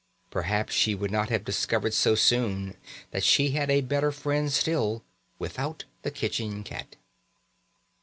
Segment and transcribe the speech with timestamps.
[0.31, 2.75] Perhaps she would not have discovered so soon
[3.11, 5.03] that she had a better friend still,
[5.37, 6.95] without the kitchen cat.